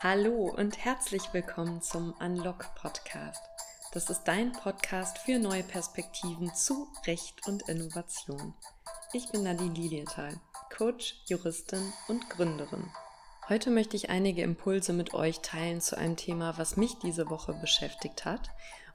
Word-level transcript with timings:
Hallo 0.00 0.54
und 0.56 0.78
herzlich 0.84 1.32
willkommen 1.32 1.82
zum 1.82 2.14
Unlock 2.20 2.72
Podcast. 2.76 3.42
Das 3.92 4.08
ist 4.08 4.22
dein 4.26 4.52
Podcast 4.52 5.18
für 5.18 5.40
neue 5.40 5.64
Perspektiven 5.64 6.54
zu 6.54 6.86
Recht 7.04 7.48
und 7.48 7.68
Innovation. 7.68 8.54
Ich 9.12 9.28
bin 9.32 9.42
Nadine 9.42 9.74
Lilienthal, 9.74 10.38
Coach, 10.76 11.16
Juristin 11.26 11.92
und 12.06 12.30
Gründerin. 12.30 12.88
Heute 13.48 13.70
möchte 13.70 13.96
ich 13.96 14.08
einige 14.08 14.42
Impulse 14.42 14.92
mit 14.92 15.14
euch 15.14 15.40
teilen 15.40 15.80
zu 15.80 15.98
einem 15.98 16.16
Thema, 16.16 16.56
was 16.58 16.76
mich 16.76 17.00
diese 17.00 17.28
Woche 17.28 17.54
beschäftigt 17.54 18.24
hat. 18.24 18.50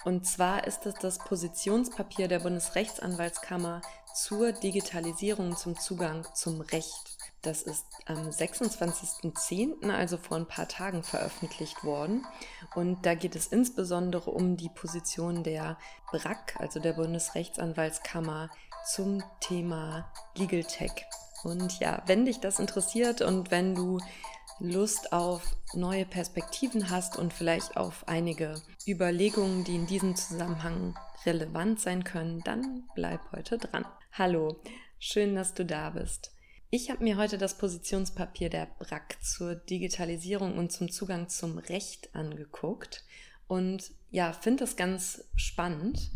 Und 0.05 0.25
zwar 0.25 0.65
ist 0.65 0.85
es 0.85 0.93
das 0.95 1.17
Positionspapier 1.17 2.29
der 2.29 2.39
Bundesrechtsanwaltskammer 2.39 3.81
zur 4.15 4.53
Digitalisierung 4.53 5.57
zum 5.57 5.77
Zugang 5.77 6.25
zum 6.33 6.61
Recht. 6.61 7.17
Das 7.43 7.61
ist 7.61 7.85
am 8.05 8.29
26.10., 8.29 9.91
also 9.91 10.15
vor 10.15 10.37
ein 10.37 10.47
paar 10.47 10.69
Tagen, 10.69 11.03
veröffentlicht 11.03 11.83
worden. 11.83 12.25
Und 12.73 13.05
da 13.05 13.15
geht 13.15 13.35
es 13.35 13.47
insbesondere 13.47 14.31
um 14.31 14.55
die 14.55 14.69
Position 14.69 15.43
der 15.43 15.77
BRAC, 16.09 16.55
also 16.59 16.79
der 16.79 16.93
Bundesrechtsanwaltskammer, 16.93 18.49
zum 18.85 19.21
Thema 19.41 20.09
Legal 20.35 20.63
Tech. 20.63 21.05
Und 21.43 21.79
ja, 21.81 22.01
wenn 22.05 22.23
dich 22.23 22.39
das 22.39 22.59
interessiert 22.59 23.21
und 23.21 23.51
wenn 23.51 23.75
du 23.75 23.99
Lust 24.59 25.11
auf 25.11 25.43
neue 25.73 26.05
Perspektiven 26.05 26.89
hast 26.89 27.17
und 27.17 27.33
vielleicht 27.33 27.75
auf 27.75 28.07
einige 28.07 28.61
Überlegungen, 28.87 29.65
die 29.65 29.75
in 29.75 29.85
diesem 29.85 30.15
Zusammenhang 30.15 30.95
relevant 31.25 31.81
sein 31.81 32.05
können, 32.05 32.39
dann 32.45 32.87
bleib 32.95 33.19
heute 33.33 33.57
dran. 33.57 33.85
Hallo, 34.13 34.61
schön, 34.97 35.35
dass 35.35 35.53
du 35.53 35.65
da 35.65 35.89
bist. 35.89 36.32
Ich 36.75 36.89
habe 36.89 37.03
mir 37.03 37.17
heute 37.17 37.37
das 37.37 37.59
Positionspapier 37.59 38.49
der 38.49 38.65
BRAC 38.65 39.23
zur 39.23 39.53
Digitalisierung 39.53 40.57
und 40.57 40.71
zum 40.71 40.89
Zugang 40.89 41.29
zum 41.29 41.59
Recht 41.59 42.15
angeguckt 42.15 43.05
und 43.47 43.91
ja, 44.09 44.33
finde 44.33 44.63
das 44.63 44.75
ganz 44.75 45.23
spannend. 45.35 46.09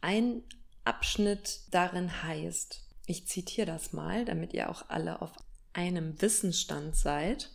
Ein 0.00 0.44
Abschnitt 0.84 1.62
darin 1.72 2.22
heißt, 2.22 2.80
ich 3.06 3.26
zitiere 3.26 3.66
das 3.66 3.92
mal, 3.92 4.24
damit 4.24 4.54
ihr 4.54 4.70
auch 4.70 4.88
alle 4.88 5.20
auf 5.20 5.32
einem 5.72 6.22
Wissensstand 6.22 6.94
seid, 6.94 7.50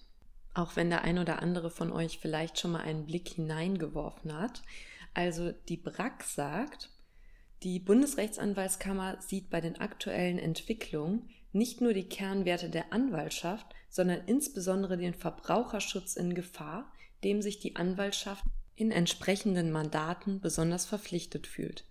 auch 0.54 0.76
wenn 0.76 0.90
der 0.90 1.04
ein 1.04 1.20
oder 1.20 1.42
andere 1.42 1.72
von 1.72 1.94
euch 1.94 2.20
vielleicht 2.20 2.60
schon 2.60 2.74
mal 2.74 2.82
einen 2.82 3.06
Blick 3.06 3.30
hineingeworfen 3.30 4.38
hat. 4.38 4.64
Also 5.14 5.54
die 5.70 5.78
BRAC 5.78 6.24
sagt, 6.24 6.90
die 7.64 7.80
Bundesrechtsanwaltskammer 7.80 9.22
sieht 9.22 9.50
bei 9.50 9.62
den 9.62 9.80
aktuellen 9.80 10.40
Entwicklungen 10.40 11.30
nicht 11.54 11.82
nur 11.82 11.94
die 11.94 12.10
Kernwerte 12.10 12.70
der 12.70 12.92
Anwaltschaft, 12.92 13.68
sondern 13.90 14.22
insbesondere 14.26 14.98
den 14.98 15.14
Verbraucherschutz 15.14 16.16
in 16.16 16.34
Gefahr, 16.34 16.92
dem 17.24 17.42
sich 17.42 17.60
die 17.60 17.76
Anwaltschaft 17.76 18.44
in 18.76 18.92
entsprechenden 18.92 19.72
Mandaten 19.72 20.42
besonders 20.42 20.86
verpflichtet 20.86 21.48
fühlt. 21.48 21.86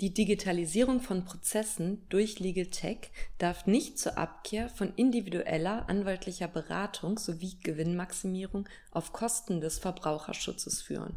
Die 0.00 0.12
Digitalisierung 0.12 1.00
von 1.00 1.24
Prozessen 1.24 2.06
durch 2.10 2.38
Legal 2.38 2.66
Tech 2.66 3.10
darf 3.38 3.66
nicht 3.66 3.98
zur 3.98 4.18
Abkehr 4.18 4.68
von 4.68 4.92
individueller 4.94 5.88
anwaltlicher 5.88 6.48
Beratung 6.48 7.18
sowie 7.18 7.56
Gewinnmaximierung 7.62 8.68
auf 8.90 9.14
Kosten 9.14 9.62
des 9.62 9.78
Verbraucherschutzes 9.78 10.82
führen. 10.82 11.16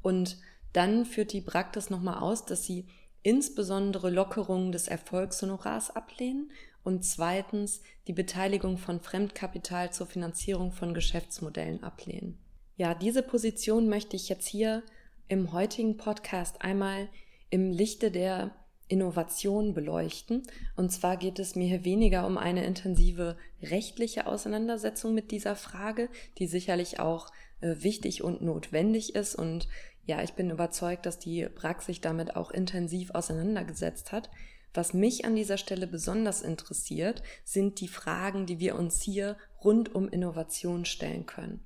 Und 0.00 0.38
dann 0.72 1.04
führt 1.04 1.32
die 1.32 1.42
Praxis 1.42 1.90
nochmal 1.90 2.22
aus, 2.22 2.46
dass 2.46 2.64
sie 2.64 2.86
insbesondere 3.22 4.08
Lockerungen 4.08 4.72
des 4.72 4.88
Erfolgshonorars 4.88 5.94
ablehnen 5.94 6.50
und 6.88 7.04
zweitens 7.04 7.82
die 8.06 8.14
Beteiligung 8.14 8.78
von 8.78 9.00
Fremdkapital 9.00 9.92
zur 9.92 10.06
Finanzierung 10.06 10.72
von 10.72 10.94
Geschäftsmodellen 10.94 11.84
ablehnen. 11.84 12.38
Ja, 12.76 12.94
diese 12.94 13.22
Position 13.22 13.90
möchte 13.90 14.16
ich 14.16 14.30
jetzt 14.30 14.48
hier 14.48 14.82
im 15.28 15.52
heutigen 15.52 15.98
Podcast 15.98 16.62
einmal 16.62 17.08
im 17.50 17.72
Lichte 17.72 18.10
der 18.10 18.54
Innovation 18.88 19.74
beleuchten. 19.74 20.44
Und 20.76 20.90
zwar 20.90 21.18
geht 21.18 21.38
es 21.38 21.54
mir 21.54 21.68
hier 21.68 21.84
weniger 21.84 22.26
um 22.26 22.38
eine 22.38 22.64
intensive 22.64 23.36
rechtliche 23.62 24.26
Auseinandersetzung 24.26 25.12
mit 25.12 25.30
dieser 25.30 25.56
Frage, 25.56 26.08
die 26.38 26.46
sicherlich 26.46 27.00
auch 27.00 27.30
äh, 27.60 27.74
wichtig 27.80 28.24
und 28.24 28.40
notwendig 28.40 29.14
ist. 29.14 29.34
Und 29.34 29.68
ja, 30.06 30.22
ich 30.22 30.32
bin 30.32 30.48
überzeugt, 30.48 31.04
dass 31.04 31.18
die 31.18 31.46
Praxis 31.54 31.86
sich 31.86 32.00
damit 32.00 32.34
auch 32.34 32.50
intensiv 32.50 33.10
auseinandergesetzt 33.10 34.10
hat. 34.10 34.30
Was 34.74 34.94
mich 34.94 35.24
an 35.24 35.34
dieser 35.34 35.58
Stelle 35.58 35.86
besonders 35.86 36.42
interessiert, 36.42 37.22
sind 37.44 37.80
die 37.80 37.88
Fragen, 37.88 38.46
die 38.46 38.58
wir 38.58 38.76
uns 38.76 39.02
hier 39.02 39.36
rund 39.64 39.94
um 39.94 40.08
Innovation 40.08 40.84
stellen 40.84 41.26
können. 41.26 41.60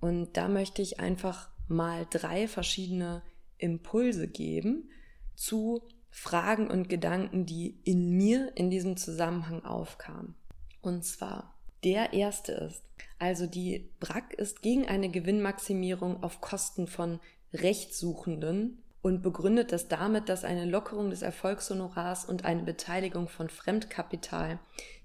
Und 0.00 0.36
da 0.36 0.48
möchte 0.48 0.80
ich 0.82 1.00
einfach 1.00 1.50
mal 1.66 2.06
drei 2.10 2.48
verschiedene 2.48 3.22
Impulse 3.58 4.28
geben 4.28 4.88
zu 5.34 5.82
Fragen 6.10 6.70
und 6.70 6.88
Gedanken, 6.88 7.44
die 7.44 7.78
in 7.84 8.10
mir 8.16 8.52
in 8.56 8.70
diesem 8.70 8.96
Zusammenhang 8.96 9.64
aufkamen. 9.64 10.34
Und 10.80 11.04
zwar, 11.04 11.54
der 11.84 12.12
erste 12.12 12.52
ist, 12.52 12.82
also 13.18 13.46
die 13.46 13.90
BRAC 14.00 14.32
ist 14.34 14.62
gegen 14.62 14.86
eine 14.86 15.10
Gewinnmaximierung 15.10 16.22
auf 16.22 16.40
Kosten 16.40 16.86
von 16.86 17.20
Rechtssuchenden 17.52 18.82
und 19.08 19.22
begründet 19.22 19.72
das 19.72 19.88
damit, 19.88 20.28
dass 20.28 20.44
eine 20.44 20.66
Lockerung 20.66 21.08
des 21.08 21.22
Erfolgshonorars 21.22 22.26
und 22.26 22.44
eine 22.44 22.62
Beteiligung 22.62 23.26
von 23.26 23.48
Fremdkapital 23.48 24.58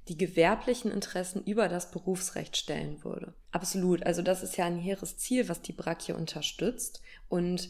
die 0.10 0.18
gewerblichen 0.18 0.92
Interessen 0.92 1.42
über 1.46 1.70
das 1.70 1.90
Berufsrecht 1.90 2.58
stellen 2.58 3.02
würde. 3.06 3.34
Absolut, 3.52 4.06
also 4.06 4.22
das 4.22 4.44
ist 4.44 4.58
ja 4.58 4.66
ein 4.66 4.78
hehres 4.78 5.16
Ziel, 5.16 5.48
was 5.48 5.62
die 5.62 5.72
BRAC 5.72 6.02
hier 6.02 6.18
unterstützt 6.18 7.02
und 7.30 7.70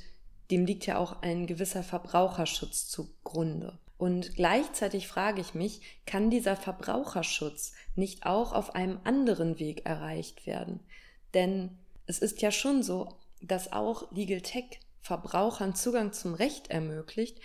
dem 0.49 0.65
liegt 0.65 0.87
ja 0.87 0.97
auch 0.97 1.21
ein 1.21 1.45
gewisser 1.45 1.83
Verbraucherschutz 1.83 2.87
zugrunde. 2.87 3.77
Und 3.99 4.35
gleichzeitig 4.35 5.07
frage 5.07 5.39
ich 5.39 5.53
mich, 5.53 5.81
kann 6.07 6.31
dieser 6.31 6.55
Verbraucherschutz 6.55 7.73
nicht 7.95 8.25
auch 8.25 8.53
auf 8.53 8.73
einem 8.73 8.99
anderen 9.03 9.59
Weg 9.59 9.85
erreicht 9.85 10.47
werden? 10.47 10.79
Denn 11.35 11.77
es 12.07 12.17
ist 12.17 12.41
ja 12.41 12.49
schon 12.49 12.81
so, 12.81 13.09
dass 13.39 13.71
auch 13.71 14.11
Legal 14.11 14.41
Tech 14.41 14.79
Verbrauchern 15.03 15.75
Zugang 15.75 16.13
zum 16.13 16.33
Recht 16.33 16.69
ermöglicht, 16.69 17.37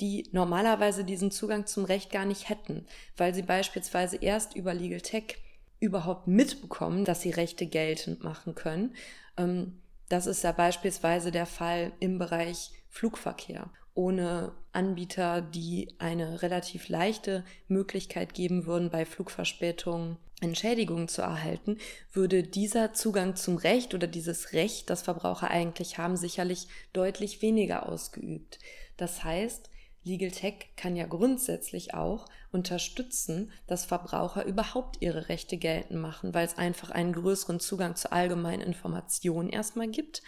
die 0.00 0.28
normalerweise 0.32 1.04
diesen 1.04 1.30
Zugang 1.30 1.66
zum 1.66 1.84
Recht 1.84 2.10
gar 2.10 2.24
nicht 2.24 2.48
hätten, 2.48 2.86
weil 3.16 3.32
sie 3.32 3.42
beispielsweise 3.42 4.16
erst 4.16 4.56
über 4.56 4.74
Legal 4.74 5.00
Tech 5.00 5.36
überhaupt 5.78 6.26
mitbekommen, 6.26 7.04
dass 7.04 7.22
sie 7.22 7.30
Rechte 7.30 7.66
geltend 7.66 8.24
machen 8.24 8.56
können. 8.56 8.96
Ähm, 9.36 9.80
das 10.08 10.26
ist 10.26 10.42
ja 10.42 10.50
beispielsweise 10.50 11.30
der 11.30 11.46
Fall 11.46 11.92
im 12.00 12.18
Bereich 12.18 12.72
Flugverkehr. 12.90 13.70
Ohne 13.94 14.52
Anbieter, 14.72 15.40
die 15.40 15.94
eine 15.98 16.42
relativ 16.42 16.88
leichte 16.88 17.44
Möglichkeit 17.68 18.34
geben 18.34 18.66
würden, 18.66 18.90
bei 18.90 19.04
Flugverspätungen 19.06 20.16
Entschädigungen 20.40 21.08
zu 21.08 21.22
erhalten, 21.22 21.78
würde 22.12 22.42
dieser 22.42 22.92
Zugang 22.92 23.36
zum 23.36 23.56
Recht 23.56 23.94
oder 23.94 24.06
dieses 24.06 24.52
Recht, 24.52 24.90
das 24.90 25.02
Verbraucher 25.02 25.50
eigentlich 25.50 25.98
haben, 25.98 26.16
sicherlich 26.16 26.66
deutlich 26.92 27.40
weniger 27.40 27.88
ausgeübt. 27.88 28.58
Das 28.96 29.24
heißt, 29.24 29.70
Legal 30.06 30.30
Tech 30.30 30.66
kann 30.76 30.96
ja 30.96 31.06
grundsätzlich 31.06 31.94
auch 31.94 32.26
unterstützen, 32.52 33.50
dass 33.66 33.86
Verbraucher 33.86 34.44
überhaupt 34.44 35.00
ihre 35.00 35.30
Rechte 35.30 35.56
geltend 35.56 35.98
machen, 35.98 36.34
weil 36.34 36.46
es 36.46 36.58
einfach 36.58 36.90
einen 36.90 37.14
größeren 37.14 37.58
Zugang 37.58 37.96
zu 37.96 38.12
allgemeinen 38.12 38.60
Informationen 38.60 39.48
erstmal 39.48 39.88
gibt. 39.88 40.22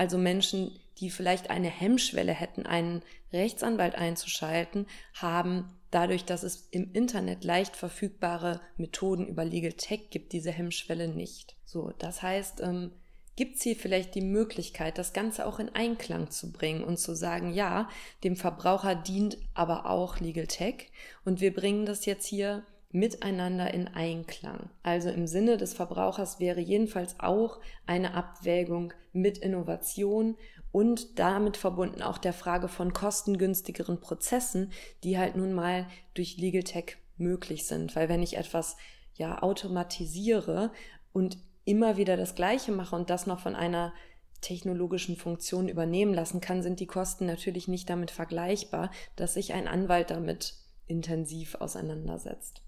Also 0.00 0.16
Menschen, 0.16 0.80
die 0.96 1.10
vielleicht 1.10 1.50
eine 1.50 1.68
Hemmschwelle 1.68 2.32
hätten, 2.32 2.64
einen 2.64 3.02
Rechtsanwalt 3.34 3.96
einzuschalten, 3.96 4.86
haben 5.12 5.66
dadurch, 5.90 6.24
dass 6.24 6.42
es 6.42 6.68
im 6.70 6.90
Internet 6.94 7.44
leicht 7.44 7.76
verfügbare 7.76 8.62
Methoden 8.78 9.26
über 9.26 9.44
Legal 9.44 9.74
Tech 9.74 10.08
gibt, 10.08 10.32
diese 10.32 10.52
Hemmschwelle 10.52 11.06
nicht. 11.06 11.54
So, 11.66 11.92
das 11.98 12.22
heißt, 12.22 12.62
ähm, 12.62 12.92
gibt 13.36 13.56
es 13.56 13.62
hier 13.62 13.76
vielleicht 13.76 14.14
die 14.14 14.22
Möglichkeit, 14.22 14.96
das 14.96 15.12
Ganze 15.12 15.44
auch 15.44 15.58
in 15.58 15.68
Einklang 15.68 16.30
zu 16.30 16.50
bringen 16.50 16.82
und 16.82 16.96
zu 16.96 17.14
sagen, 17.14 17.52
ja, 17.52 17.86
dem 18.24 18.36
Verbraucher 18.36 18.94
dient 18.94 19.36
aber 19.52 19.84
auch 19.84 20.18
Legal 20.18 20.46
Tech 20.46 20.90
und 21.26 21.42
wir 21.42 21.52
bringen 21.52 21.84
das 21.84 22.06
jetzt 22.06 22.24
hier 22.24 22.64
miteinander 22.92 23.72
in 23.72 23.88
Einklang. 23.88 24.70
Also 24.82 25.10
im 25.10 25.26
Sinne 25.26 25.56
des 25.56 25.74
Verbrauchers 25.74 26.40
wäre 26.40 26.60
jedenfalls 26.60 27.18
auch 27.20 27.60
eine 27.86 28.14
Abwägung 28.14 28.92
mit 29.12 29.38
Innovation 29.38 30.36
und 30.72 31.18
damit 31.18 31.56
verbunden 31.56 32.02
auch 32.02 32.18
der 32.18 32.32
Frage 32.32 32.68
von 32.68 32.92
kostengünstigeren 32.92 34.00
Prozessen, 34.00 34.72
die 35.04 35.18
halt 35.18 35.36
nun 35.36 35.52
mal 35.52 35.86
durch 36.14 36.36
Legal 36.36 36.62
Tech 36.62 36.96
möglich 37.16 37.66
sind. 37.66 37.94
Weil 37.94 38.08
wenn 38.08 38.22
ich 38.22 38.36
etwas 38.36 38.76
ja 39.14 39.42
automatisiere 39.42 40.72
und 41.12 41.38
immer 41.64 41.96
wieder 41.96 42.16
das 42.16 42.34
Gleiche 42.34 42.72
mache 42.72 42.96
und 42.96 43.10
das 43.10 43.26
noch 43.26 43.40
von 43.40 43.54
einer 43.54 43.92
technologischen 44.40 45.16
Funktion 45.16 45.68
übernehmen 45.68 46.14
lassen 46.14 46.40
kann, 46.40 46.62
sind 46.62 46.80
die 46.80 46.86
Kosten 46.86 47.26
natürlich 47.26 47.68
nicht 47.68 47.90
damit 47.90 48.10
vergleichbar, 48.10 48.90
dass 49.14 49.34
sich 49.34 49.52
ein 49.52 49.68
Anwalt 49.68 50.10
damit 50.10 50.54
intensiv 50.86 51.56
auseinandersetzt. 51.56 52.62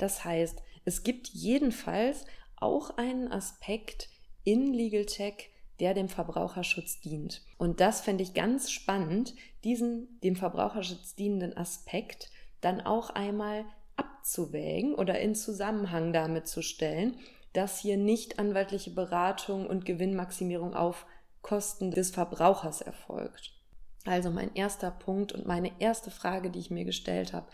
Das 0.00 0.24
heißt, 0.24 0.62
es 0.86 1.02
gibt 1.02 1.28
jedenfalls 1.28 2.24
auch 2.56 2.96
einen 2.96 3.30
Aspekt 3.30 4.08
in 4.44 4.72
Legal 4.72 5.04
Tech, 5.04 5.50
der 5.78 5.92
dem 5.92 6.08
Verbraucherschutz 6.08 7.00
dient. 7.00 7.42
Und 7.58 7.80
das 7.80 8.00
fände 8.00 8.22
ich 8.22 8.32
ganz 8.32 8.70
spannend, 8.70 9.34
diesen 9.62 10.18
dem 10.22 10.36
Verbraucherschutz 10.36 11.14
dienenden 11.14 11.54
Aspekt 11.54 12.30
dann 12.62 12.80
auch 12.80 13.10
einmal 13.10 13.66
abzuwägen 13.96 14.94
oder 14.94 15.18
in 15.20 15.34
Zusammenhang 15.34 16.14
damit 16.14 16.48
zu 16.48 16.62
stellen, 16.62 17.16
dass 17.52 17.80
hier 17.80 17.98
nicht 17.98 18.38
anwaltliche 18.38 18.90
Beratung 18.90 19.66
und 19.66 19.84
Gewinnmaximierung 19.84 20.74
auf 20.74 21.04
Kosten 21.42 21.90
des 21.90 22.10
Verbrauchers 22.10 22.80
erfolgt. 22.80 23.52
Also 24.06 24.30
mein 24.30 24.54
erster 24.54 24.90
Punkt 24.90 25.32
und 25.32 25.46
meine 25.46 25.72
erste 25.78 26.10
Frage, 26.10 26.50
die 26.50 26.58
ich 26.58 26.70
mir 26.70 26.84
gestellt 26.84 27.34
habe. 27.34 27.46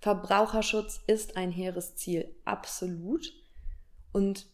Verbraucherschutz 0.00 1.00
ist 1.06 1.36
ein 1.36 1.50
hehres 1.50 1.96
Ziel, 1.96 2.34
absolut. 2.44 3.32
Und 4.12 4.46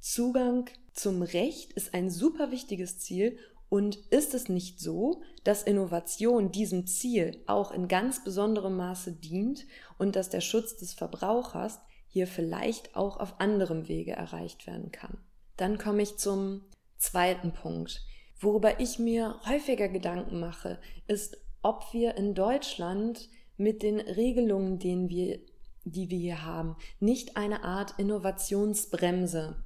Zugang 0.00 0.68
zum 0.94 1.22
Recht 1.22 1.72
ist 1.74 1.94
ein 1.94 2.10
super 2.10 2.50
wichtiges 2.50 2.98
Ziel. 2.98 3.38
Und 3.68 3.96
ist 4.10 4.34
es 4.34 4.48
nicht 4.48 4.80
so, 4.80 5.22
dass 5.44 5.62
Innovation 5.62 6.50
diesem 6.50 6.88
Ziel 6.88 7.40
auch 7.46 7.70
in 7.70 7.86
ganz 7.86 8.24
besonderem 8.24 8.76
Maße 8.76 9.12
dient 9.12 9.64
und 9.96 10.16
dass 10.16 10.28
der 10.28 10.40
Schutz 10.40 10.76
des 10.76 10.92
Verbrauchers 10.92 11.78
hier 12.08 12.26
vielleicht 12.26 12.96
auch 12.96 13.20
auf 13.20 13.38
anderem 13.38 13.86
Wege 13.86 14.10
erreicht 14.10 14.66
werden 14.66 14.90
kann? 14.90 15.18
Dann 15.56 15.78
komme 15.78 16.02
ich 16.02 16.16
zum 16.16 16.62
zweiten 16.98 17.52
Punkt. 17.52 18.02
Worüber 18.40 18.80
ich 18.80 18.98
mir 18.98 19.38
häufiger 19.46 19.88
Gedanken 19.88 20.40
mache, 20.40 20.80
ist, 21.06 21.36
ob 21.62 21.92
wir 21.92 22.16
in 22.16 22.34
Deutschland 22.34 23.28
mit 23.60 23.82
den 23.82 24.00
Regelungen, 24.00 24.78
denen 24.78 25.08
wir, 25.08 25.38
die 25.84 26.10
wir 26.10 26.18
hier 26.18 26.44
haben, 26.44 26.76
nicht 26.98 27.36
eine 27.36 27.62
Art 27.62 27.94
Innovationsbremse 27.98 29.62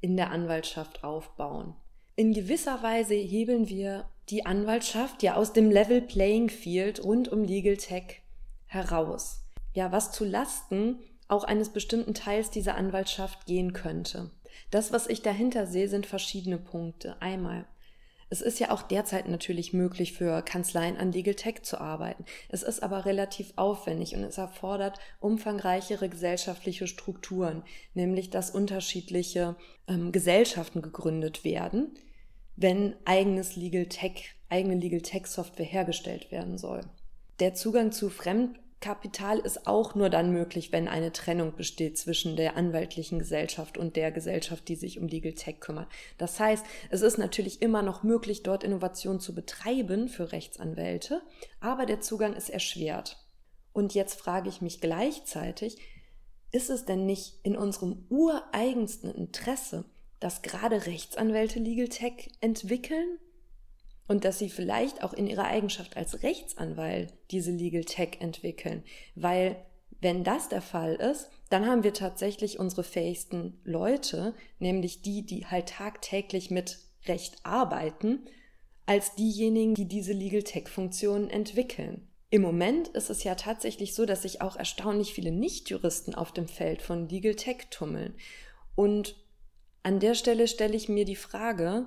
in 0.00 0.16
der 0.16 0.30
Anwaltschaft 0.30 1.02
aufbauen. 1.02 1.74
In 2.14 2.32
gewisser 2.32 2.82
Weise 2.82 3.14
hebeln 3.14 3.68
wir 3.68 4.08
die 4.28 4.44
Anwaltschaft 4.44 5.22
ja 5.22 5.34
aus 5.34 5.52
dem 5.52 5.70
Level 5.70 6.02
Playing 6.02 6.50
Field 6.50 7.02
rund 7.02 7.28
um 7.28 7.44
Legal 7.44 7.76
Tech 7.76 8.22
heraus. 8.66 9.44
Ja, 9.74 9.92
was 9.92 10.12
zu 10.12 10.24
Lasten 10.24 10.98
auch 11.28 11.44
eines 11.44 11.70
bestimmten 11.70 12.14
Teils 12.14 12.50
dieser 12.50 12.74
Anwaltschaft 12.74 13.46
gehen 13.46 13.72
könnte. 13.72 14.30
Das, 14.70 14.92
was 14.92 15.06
ich 15.06 15.22
dahinter 15.22 15.66
sehe, 15.66 15.88
sind 15.88 16.06
verschiedene 16.06 16.58
Punkte. 16.58 17.20
Einmal 17.20 17.66
es 18.30 18.42
ist 18.42 18.60
ja 18.60 18.70
auch 18.70 18.82
derzeit 18.82 19.28
natürlich 19.28 19.72
möglich 19.72 20.12
für 20.12 20.42
Kanzleien 20.42 20.96
an 20.96 21.12
Legal 21.12 21.34
Tech 21.34 21.62
zu 21.62 21.80
arbeiten. 21.80 22.24
Es 22.48 22.62
ist 22.62 22.82
aber 22.82 23.06
relativ 23.06 23.52
aufwendig 23.56 24.14
und 24.14 24.22
es 24.22 24.38
erfordert 24.38 24.98
umfangreichere 25.20 26.08
gesellschaftliche 26.08 26.86
Strukturen, 26.86 27.62
nämlich 27.94 28.30
dass 28.30 28.50
unterschiedliche 28.50 29.56
ähm, 29.86 30.12
Gesellschaften 30.12 30.82
gegründet 30.82 31.44
werden, 31.44 31.94
wenn 32.56 32.94
eigenes 33.04 33.56
Legal 33.56 33.86
Tech, 33.86 34.34
eigene 34.48 34.74
Legal 34.74 35.00
Tech 35.00 35.26
Software 35.26 35.66
hergestellt 35.66 36.30
werden 36.30 36.58
soll. 36.58 36.82
Der 37.40 37.54
Zugang 37.54 37.92
zu 37.92 38.10
Fremd 38.10 38.58
Kapital 38.80 39.40
ist 39.40 39.66
auch 39.66 39.96
nur 39.96 40.08
dann 40.08 40.32
möglich, 40.32 40.70
wenn 40.70 40.86
eine 40.86 41.12
Trennung 41.12 41.56
besteht 41.56 41.98
zwischen 41.98 42.36
der 42.36 42.56
anwaltlichen 42.56 43.18
Gesellschaft 43.18 43.76
und 43.76 43.96
der 43.96 44.12
Gesellschaft, 44.12 44.68
die 44.68 44.76
sich 44.76 45.00
um 45.00 45.08
Legal 45.08 45.32
Tech 45.32 45.58
kümmert. 45.58 45.88
Das 46.16 46.38
heißt, 46.38 46.64
es 46.90 47.02
ist 47.02 47.18
natürlich 47.18 47.60
immer 47.60 47.82
noch 47.82 48.04
möglich, 48.04 48.44
dort 48.44 48.62
Innovation 48.62 49.18
zu 49.18 49.34
betreiben 49.34 50.08
für 50.08 50.30
Rechtsanwälte, 50.30 51.22
aber 51.58 51.86
der 51.86 52.00
Zugang 52.00 52.34
ist 52.34 52.50
erschwert. 52.50 53.24
Und 53.72 53.94
jetzt 53.94 54.20
frage 54.20 54.48
ich 54.48 54.60
mich 54.60 54.80
gleichzeitig, 54.80 55.78
ist 56.52 56.70
es 56.70 56.84
denn 56.84 57.04
nicht 57.04 57.40
in 57.42 57.56
unserem 57.56 58.06
ureigensten 58.08 59.10
Interesse, 59.10 59.84
dass 60.20 60.42
gerade 60.42 60.86
Rechtsanwälte 60.86 61.58
Legal 61.58 61.88
Tech 61.88 62.30
entwickeln 62.40 63.18
und 64.08 64.24
dass 64.24 64.38
sie 64.38 64.48
vielleicht 64.48 65.04
auch 65.04 65.12
in 65.12 65.26
ihrer 65.26 65.44
Eigenschaft 65.44 65.96
als 65.96 66.22
Rechtsanwalt 66.22 67.12
diese 67.30 67.52
Legal 67.52 67.84
Tech 67.84 68.16
entwickeln, 68.20 68.82
weil 69.14 69.56
wenn 70.00 70.24
das 70.24 70.48
der 70.48 70.62
Fall 70.62 70.94
ist, 70.94 71.30
dann 71.50 71.66
haben 71.66 71.82
wir 71.82 71.92
tatsächlich 71.92 72.58
unsere 72.58 72.84
fähigsten 72.84 73.60
Leute, 73.64 74.34
nämlich 74.58 75.02
die, 75.02 75.24
die 75.24 75.46
halt 75.46 75.70
tagtäglich 75.70 76.50
mit 76.50 76.78
Recht 77.06 77.36
arbeiten, 77.42 78.20
als 78.86 79.14
diejenigen, 79.14 79.74
die 79.74 79.86
diese 79.86 80.12
Legal 80.12 80.42
Tech-Funktionen 80.42 81.30
entwickeln. 81.30 82.06
Im 82.30 82.42
Moment 82.42 82.88
ist 82.88 83.10
es 83.10 83.24
ja 83.24 83.34
tatsächlich 83.34 83.94
so, 83.94 84.04
dass 84.06 84.22
sich 84.22 84.40
auch 84.40 84.56
erstaunlich 84.56 85.14
viele 85.14 85.32
Nichtjuristen 85.32 86.14
auf 86.14 86.32
dem 86.32 86.46
Feld 86.46 86.82
von 86.82 87.08
Legal 87.08 87.34
Tech 87.34 87.68
tummeln. 87.70 88.14
Und 88.74 89.16
an 89.82 89.98
der 89.98 90.14
Stelle 90.14 90.46
stelle 90.48 90.76
ich 90.76 90.88
mir 90.88 91.04
die 91.04 91.16
Frage, 91.16 91.86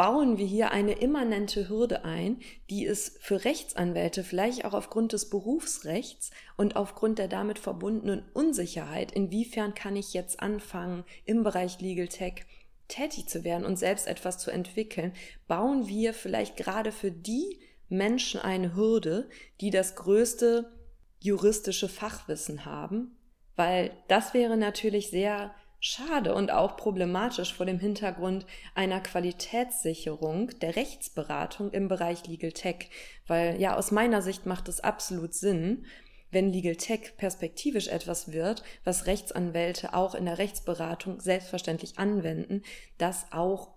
bauen 0.00 0.38
wir 0.38 0.46
hier 0.46 0.70
eine 0.70 0.92
immanente 0.92 1.68
Hürde 1.68 2.06
ein, 2.06 2.40
die 2.70 2.86
es 2.86 3.18
für 3.20 3.44
Rechtsanwälte 3.44 4.24
vielleicht 4.24 4.64
auch 4.64 4.72
aufgrund 4.72 5.12
des 5.12 5.28
Berufsrechts 5.28 6.30
und 6.56 6.74
aufgrund 6.74 7.18
der 7.18 7.28
damit 7.28 7.58
verbundenen 7.58 8.24
Unsicherheit, 8.32 9.12
inwiefern 9.12 9.74
kann 9.74 9.96
ich 9.96 10.14
jetzt 10.14 10.40
anfangen, 10.40 11.04
im 11.26 11.42
Bereich 11.42 11.82
Legal 11.82 12.08
Tech 12.08 12.46
tätig 12.88 13.28
zu 13.28 13.44
werden 13.44 13.66
und 13.66 13.76
selbst 13.76 14.06
etwas 14.06 14.38
zu 14.38 14.50
entwickeln, 14.50 15.12
bauen 15.46 15.86
wir 15.86 16.14
vielleicht 16.14 16.56
gerade 16.56 16.92
für 16.92 17.12
die 17.12 17.60
Menschen 17.90 18.40
eine 18.40 18.74
Hürde, 18.74 19.28
die 19.60 19.68
das 19.68 19.96
größte 19.96 20.72
juristische 21.18 21.90
Fachwissen 21.90 22.64
haben, 22.64 23.18
weil 23.54 23.90
das 24.08 24.32
wäre 24.32 24.56
natürlich 24.56 25.10
sehr 25.10 25.54
schade 25.80 26.34
und 26.34 26.52
auch 26.52 26.76
problematisch 26.76 27.54
vor 27.54 27.66
dem 27.66 27.78
Hintergrund 27.78 28.46
einer 28.74 29.00
Qualitätssicherung 29.00 30.50
der 30.60 30.76
Rechtsberatung 30.76 31.70
im 31.72 31.88
Bereich 31.88 32.26
Legal 32.26 32.52
Tech, 32.52 32.90
weil 33.26 33.60
ja 33.60 33.76
aus 33.76 33.90
meiner 33.90 34.20
Sicht 34.20 34.44
macht 34.44 34.68
es 34.68 34.80
absolut 34.80 35.32
Sinn, 35.32 35.86
wenn 36.30 36.52
Legal 36.52 36.76
Tech 36.76 37.16
perspektivisch 37.16 37.88
etwas 37.88 38.30
wird, 38.30 38.62
was 38.84 39.06
Rechtsanwälte 39.06 39.94
auch 39.94 40.14
in 40.14 40.26
der 40.26 40.38
Rechtsberatung 40.38 41.20
selbstverständlich 41.20 41.98
anwenden, 41.98 42.62
dass 42.98 43.32
auch 43.32 43.72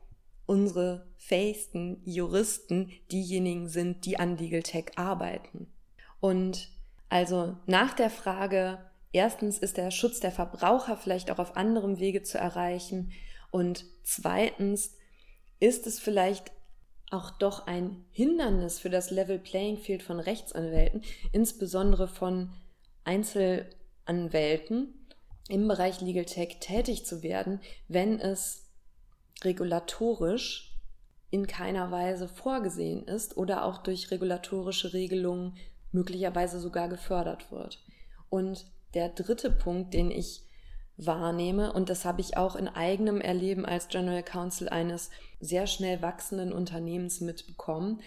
unsere 0.46 1.08
fähigsten 1.18 2.02
Juristen 2.04 2.92
diejenigen 3.12 3.70
sind, 3.70 4.06
die 4.06 4.20
an 4.20 4.38
Legal 4.38 4.62
Tech 4.62 4.92
arbeiten. 4.98 5.72
Und 6.20 6.70
also 7.10 7.58
nach 7.66 7.94
der 7.94 8.10
Frage, 8.10 8.80
Erstens 9.14 9.60
ist 9.60 9.78
der 9.78 9.92
Schutz 9.92 10.20
der 10.20 10.32
Verbraucher 10.32 10.98
vielleicht 10.98 11.32
auch 11.32 11.40
auf 11.40 11.56
anderem 11.56 12.00
Wege 12.00 12.24
zu 12.24 12.40
erreichen. 12.40 13.14
Und 13.52 13.86
zweitens 14.04 14.98
ist 15.60 15.88
es 15.88 16.00
vielleicht 16.00 16.52
auch 17.12 17.30
doch 17.30 17.68
ein 17.68 18.06
Hindernis 18.10 18.80
für 18.80 18.90
das 18.90 19.12
Level 19.12 19.38
Playing 19.38 19.78
Field 19.78 20.02
von 20.02 20.20
Rechtsanwälten, 20.20 21.04
insbesondere 21.32 22.08
von 22.08 22.52
Einzelanwälten 23.04 25.08
im 25.48 25.68
Bereich 25.68 26.02
Legal 26.02 26.26
Tech 26.26 26.58
tätig 26.60 27.06
zu 27.06 27.22
werden, 27.22 27.60
wenn 27.88 28.20
es 28.20 28.72
regulatorisch 29.44 30.76
in 31.30 31.46
keiner 31.46 31.92
Weise 31.92 32.28
vorgesehen 32.28 33.04
ist 33.04 33.38
oder 33.38 33.66
auch 33.66 33.80
durch 33.80 34.10
regulatorische 34.10 34.94
Regelungen 34.94 35.56
möglicherweise 35.92 36.60
sogar 36.60 36.90
gefördert 36.90 37.52
wird. 37.52 37.84
Und 38.30 38.66
der 38.94 39.10
dritte 39.10 39.52
Punkt, 39.52 39.94
den 39.94 40.12
ich 40.12 40.44
wahrnehme, 40.98 41.74
und 41.74 41.90
das 41.90 42.06
habe 42.06 42.22
ich 42.22 42.38
auch 42.38 42.56
in 42.56 42.68
eigenem 42.68 43.20
Erleben 43.20 43.66
als 43.66 43.88
General 43.88 44.24
Counsel 44.24 44.70
eines 44.70 45.10
sehr 45.40 45.68
schnell 45.68 46.02
wachsenden 46.02 46.54
Unternehmens 46.54 47.20
mitbekommen, 47.20 48.02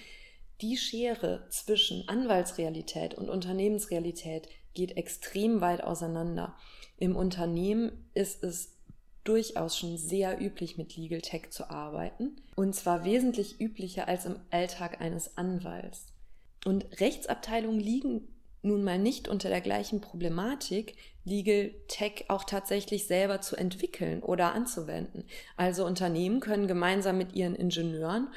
die 0.60 0.76
Schere 0.76 1.46
zwischen 1.50 2.08
Anwaltsrealität 2.08 3.14
und 3.14 3.28
Unternehmensrealität 3.28 4.48
geht 4.72 4.96
extrem 4.96 5.60
weit 5.60 5.82
auseinander. 5.82 6.56
Im 6.96 7.14
Unternehmen 7.14 8.08
ist 8.14 8.42
es 8.42 8.76
durchaus 9.24 9.76
schon 9.76 9.98
sehr 9.98 10.40
üblich, 10.40 10.78
mit 10.78 10.96
Legal 10.96 11.20
Tech 11.20 11.50
zu 11.50 11.68
arbeiten. 11.68 12.36
Und 12.54 12.74
zwar 12.74 13.04
wesentlich 13.04 13.60
üblicher 13.60 14.08
als 14.08 14.24
im 14.24 14.36
Alltag 14.50 15.00
eines 15.00 15.36
Anwalts. 15.36 16.06
Und 16.64 17.00
Rechtsabteilungen 17.00 17.80
liegen 17.80 18.28
nun 18.62 18.84
mal 18.84 18.98
nicht 18.98 19.28
unter 19.28 19.48
der 19.48 19.60
gleichen 19.60 20.00
Problematik, 20.00 20.96
Legal 21.24 21.72
Tech 21.88 22.26
auch 22.28 22.44
tatsächlich 22.44 23.06
selber 23.06 23.40
zu 23.40 23.56
entwickeln 23.56 24.22
oder 24.22 24.54
anzuwenden. 24.54 25.24
Also 25.56 25.84
Unternehmen 25.84 26.40
können 26.40 26.68
gemeinsam 26.68 27.18
mit 27.18 27.34
ihren 27.34 27.56
Ingenieuren 27.56 28.28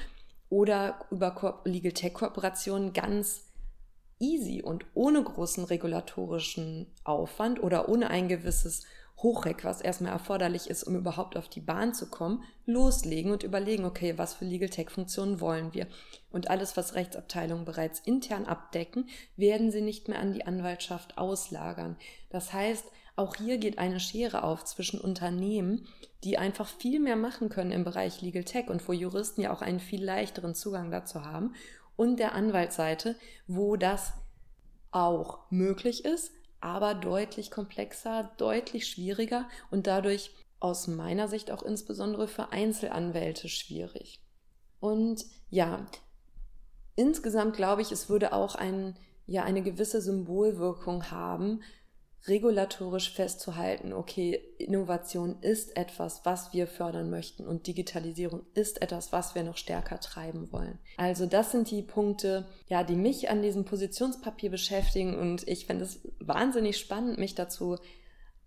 oder 0.50 1.06
über 1.12 1.62
Legal 1.66 1.92
Tech 1.92 2.14
Kooperationen 2.14 2.94
ganz 2.94 3.46
easy 4.20 4.62
und 4.62 4.86
ohne 4.94 5.24
großen 5.24 5.64
regulatorischen 5.64 6.88
Aufwand 7.04 7.62
oder 7.62 7.90
ohne 7.90 8.10
ein 8.10 8.28
gewisses 8.28 8.84
Hochreck, 9.22 9.66
was 9.66 9.82
erstmal 9.82 10.14
erforderlich 10.14 10.70
ist, 10.70 10.84
um 10.84 10.96
überhaupt 10.96 11.36
auf 11.36 11.50
die 11.50 11.60
Bahn 11.60 11.94
zu 11.94 12.10
kommen, 12.10 12.44
loslegen 12.66 13.32
und 13.32 13.44
überlegen, 13.44 13.86
okay, 13.86 14.18
was 14.18 14.34
für 14.34 14.46
Legal 14.46 14.70
Tech 14.70 14.90
Funktionen 14.90 15.42
wollen 15.42 15.74
wir? 15.74 15.88
Und 16.32 16.50
alles, 16.50 16.78
was 16.78 16.96
Rechtsabteilungen 16.96 17.66
bereits 17.66 18.00
intern 18.00 18.46
abdecken, 18.46 19.10
werden 19.36 19.72
sie 19.72 19.82
nicht 19.82 20.08
mehr 20.08 20.20
an 20.20 20.34
die 20.34 20.46
Anwaltschaft 20.46 21.18
auslagern. 21.18 21.98
Das 22.30 22.54
heißt, 22.54 22.86
auch 23.16 23.36
hier 23.36 23.58
geht 23.58 23.78
eine 23.78 24.00
Schere 24.00 24.44
auf 24.44 24.64
zwischen 24.64 25.02
Unternehmen, 25.02 25.86
die 26.24 26.38
einfach 26.38 26.68
viel 26.68 27.02
mehr 27.02 27.18
machen 27.18 27.50
können 27.50 27.72
im 27.72 27.84
Bereich 27.84 28.22
Legal 28.22 28.46
Tech 28.46 28.70
und 28.70 28.88
wo 28.88 28.94
Juristen 28.94 29.42
ja 29.42 29.52
auch 29.52 29.62
einen 29.62 29.82
viel 29.82 30.04
leichteren 30.04 30.56
Zugang 30.56 30.92
dazu 30.92 31.26
haben, 31.26 31.54
und 31.98 32.18
der 32.18 32.34
Anwaltsseite, 32.34 33.18
wo 33.46 33.76
das 33.76 34.14
auch 34.92 35.40
möglich 35.50 36.06
ist, 36.06 36.32
aber 36.62 36.94
deutlich 36.94 37.52
komplexer, 37.52 38.32
deutlich 38.38 38.88
schwieriger 38.88 39.48
und 39.72 39.88
dadurch 39.88 40.32
aus 40.60 40.88
meiner 40.88 41.28
Sicht 41.28 41.52
auch 41.52 41.64
insbesondere 41.64 42.28
für 42.28 42.52
Einzelanwälte 42.52 43.48
schwierig. 43.48 44.22
Und 44.80 45.26
ja, 45.50 45.86
insgesamt 46.96 47.56
glaube 47.56 47.82
ich, 47.82 47.92
es 47.92 48.10
würde 48.10 48.34
auch 48.34 48.56
ein, 48.56 48.98
ja, 49.26 49.44
eine 49.44 49.62
gewisse 49.62 50.02
Symbolwirkung 50.02 51.12
haben, 51.12 51.62
regulatorisch 52.28 53.14
festzuhalten, 53.14 53.94
okay, 53.94 54.42
Innovation 54.58 55.38
ist 55.42 55.78
etwas, 55.78 56.22
was 56.26 56.54
wir 56.54 56.68
fördern 56.68 57.10
möchten 57.10 57.48
und 57.48 57.68
Digitalisierung 57.68 58.42
ist 58.54 58.82
etwas, 58.82 59.12
was 59.12 59.36
wir 59.36 59.44
noch 59.44 59.58
stärker 59.58 60.00
treiben 60.00 60.52
wollen. 60.52 60.80
Also 60.98 61.26
das 61.26 61.52
sind 61.52 61.72
die 61.72 61.82
Punkte, 61.82 62.46
ja, 62.68 62.84
die 62.84 62.96
mich 62.96 63.30
an 63.30 63.42
diesem 63.42 63.66
Positionspapier 63.66 64.50
beschäftigen 64.50 65.18
und 65.18 65.48
ich 65.48 65.66
finde 65.66 65.86
es 65.86 66.02
wahnsinnig 66.20 66.78
spannend, 66.78 67.18
mich 67.18 67.36
dazu 67.36 67.78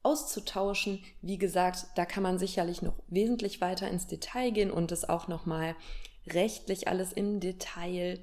auszutauschen. 0.02 1.02
Wie 1.22 1.38
gesagt, 1.38 1.86
da 1.94 2.04
kann 2.04 2.22
man 2.22 2.38
sicherlich 2.38 2.82
noch 2.82 2.94
wesentlich 3.08 3.60
weiter 3.60 3.88
ins 3.88 4.06
Detail 4.06 4.50
gehen 4.50 4.70
und 4.70 4.92
es 4.92 5.08
auch 5.08 5.28
noch 5.28 5.46
mal 5.46 5.74
rechtlich 6.26 6.88
alles 6.88 7.12
im 7.12 7.40
Detail 7.40 8.20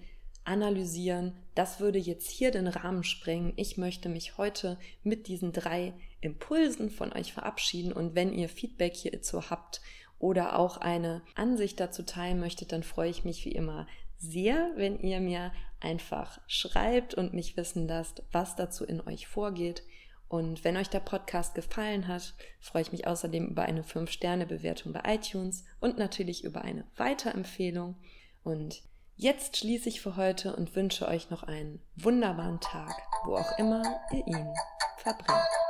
analysieren. 0.49 1.33
Das 1.55 1.79
würde 1.79 1.99
jetzt 1.99 2.29
hier 2.29 2.51
den 2.51 2.67
Rahmen 2.67 3.03
sprengen. 3.03 3.53
Ich 3.55 3.77
möchte 3.77 4.09
mich 4.09 4.37
heute 4.37 4.77
mit 5.03 5.27
diesen 5.27 5.53
drei 5.53 5.93
Impulsen 6.21 6.89
von 6.89 7.13
euch 7.13 7.31
verabschieden 7.31 7.93
und 7.93 8.15
wenn 8.15 8.33
ihr 8.33 8.49
Feedback 8.49 8.95
hierzu 8.95 9.49
habt 9.49 9.81
oder 10.17 10.57
auch 10.57 10.77
eine 10.77 11.21
Ansicht 11.35 11.79
dazu 11.79 12.03
teilen 12.03 12.39
möchtet, 12.39 12.71
dann 12.71 12.83
freue 12.83 13.09
ich 13.09 13.23
mich 13.23 13.45
wie 13.45 13.53
immer 13.53 13.87
sehr, 14.17 14.71
wenn 14.75 14.99
ihr 14.99 15.21
mir 15.21 15.53
einfach 15.79 16.41
schreibt 16.47 17.13
und 17.13 17.33
mich 17.33 17.55
wissen 17.55 17.87
lasst, 17.87 18.23
was 18.31 18.55
dazu 18.55 18.83
in 18.83 18.99
euch 18.99 19.27
vorgeht. 19.27 19.83
Und 20.27 20.63
wenn 20.63 20.77
euch 20.77 20.89
der 20.89 20.99
Podcast 20.99 21.55
gefallen 21.55 22.07
hat, 22.07 22.33
freue 22.59 22.81
ich 22.81 22.91
mich 22.91 23.07
außerdem 23.07 23.47
über 23.47 23.63
eine 23.63 23.83
5-Sterne-Bewertung 23.83 24.93
bei 24.93 25.15
iTunes 25.15 25.63
und 25.79 25.97
natürlich 25.97 26.43
über 26.43 26.63
eine 26.63 26.85
Weiterempfehlung. 26.97 27.95
Und 28.43 28.83
jetzt 29.19 29.57
schließe 29.57 29.89
ich 29.89 29.99
für 29.99 30.15
heute 30.15 30.55
und 30.55 30.75
wünsche 30.75 31.07
euch 31.07 31.29
noch 31.29 31.43
einen 31.43 31.81
wunderbaren 31.97 32.61
Tag, 32.61 32.93
wo 33.25 33.35
auch 33.35 33.59
immer 33.59 33.83
ihr 34.11 34.25
ihn 34.25 34.53
verbringt. 34.97 35.68